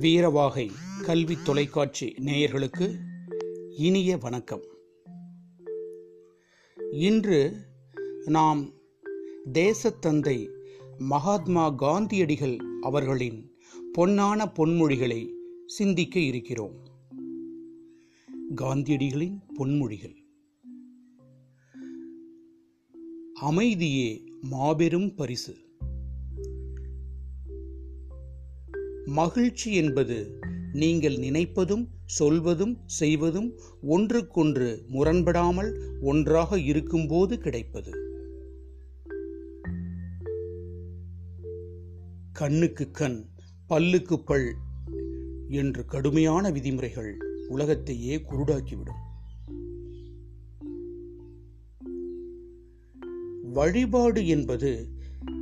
[0.00, 0.70] வீரவாகை
[1.02, 2.94] கல்வி தொலைக்காட்சி நேயர்களுக்கு
[3.76, 4.62] இனிய வணக்கம்.
[6.90, 7.56] இன்று
[8.24, 8.70] நாம்
[9.52, 10.48] தேசத்தந்தை
[10.98, 13.50] மகாத்மா காந்தியடிகள் அவர்களின்
[13.98, 15.28] பொன்னான பொன்மொழிகளை
[15.66, 16.74] சிந்திக்க இருக்கிறோம்.
[18.54, 20.16] காந்தியடிகளின் பொன்மொழிகள்.
[23.34, 25.56] அமைதியே மாபெரும் பரிசு.
[29.10, 30.38] மகிழ்ச்சி என்பது
[30.72, 37.90] நீங்கள் நினைப்பதும் சொல்வதும் செய்வதும் ஒன்றுக்கொன்று முரண்படாமல் ஒன்றாக இருக்கும்போது கிடைப்பது.
[42.32, 43.24] கண்ணுக்கு கண்
[43.68, 44.54] பல்லுக்கு பல்
[45.48, 47.16] என்று கடுமையான விதிமுறைகள்
[47.48, 49.00] உலகத்தையே குருடாக்கிவிடும்.
[53.52, 54.88] வழிபாடு என்பது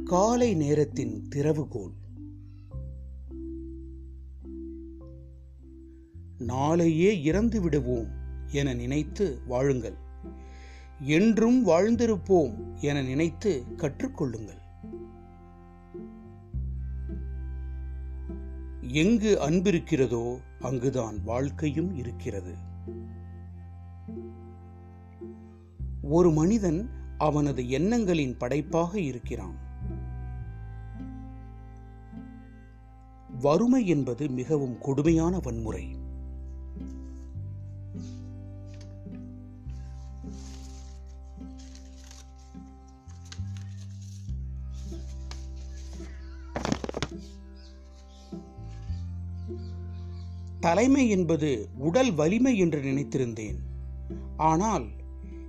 [0.05, 1.93] காலை நேரத்தின் திறவுகோல்.
[6.39, 8.09] நாளையே இறந்து விடுவோம்
[8.53, 9.95] என நினைத்து வாழுங்கள்.
[11.01, 14.57] என்றும் வாழ்ந்திருப்போம் என நினைத்து கற்றுக்கொள்ளுங்கள்.
[18.81, 22.55] எங்கு அன்பிருக்கிறதோ அங்குதான் வாழ்க்கையும் இருக்கிறது.
[26.03, 29.67] ஒரு மனிதன் அவனது எண்ணங்களின் படைப்பாக இருக்கிறான்.
[33.41, 36.07] வறுமை என்பது மிகவும் கொடுமையான வன்முறை.
[50.61, 53.59] தலைமை என்பது உடல் வலிமை என்று நினைத்திருந்தேன்.
[54.37, 54.87] ஆனால்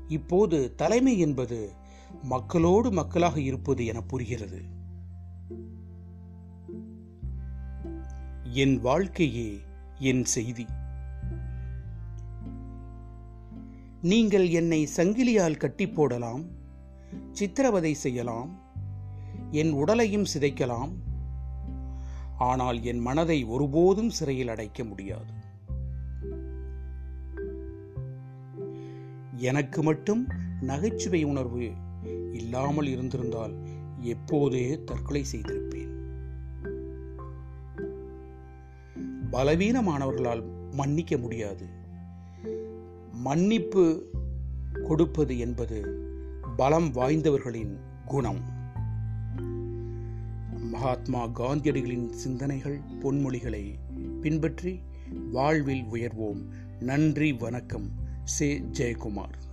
[0.07, 1.71] இப்போது தலைமை என்பது
[2.21, 4.61] மக்களோடு மக்களாக இருப்பது என புரிகிறது.
[8.43, 9.59] என் வாழ்க்கையே
[9.99, 10.65] என் செய்தி.
[14.01, 16.43] நீங்கள் என்னை சங்கிலியால் கட்டி போடலாம்
[17.31, 18.59] சித்திரவதை செய்யலாம்
[19.51, 20.91] என் உடலையும் சிதைக்கலாம்
[22.39, 25.33] ஆனால் என் மனதை ஒருபோதும் சிறையில் அடைக்க முடியாது.
[29.35, 30.27] எனக்கு மட்டும்
[30.61, 31.71] நகைச்சுவை உணர்வு
[32.33, 33.53] இல்லாமல் இருந்திருந்தால்
[34.01, 35.87] எப்போதே தற்கொலை செய்திருப்பேன்.
[39.31, 41.65] பலவீனமானவர்களால் மன்னிக்க முடியாது.
[43.11, 44.11] மன்னிப்பு
[44.83, 45.79] கொடுப்பது என்பது
[46.55, 48.57] பலம் வாய்ந்தவர்களின் குணம்.
[50.69, 53.75] மகாத்மா காந்தியடிகளின் சிந்தனைகள் பொன்மொழிகளை
[54.21, 54.79] பின்பற்றி
[55.31, 56.45] வாழ்வில் உயர்வோம்.
[56.79, 57.89] நன்றி வணக்கம்.
[58.23, 58.59] சே.
[58.59, 59.48] ஜெயக்குமார்.